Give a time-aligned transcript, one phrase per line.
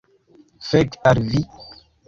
[0.69, 1.45] Fek al vi!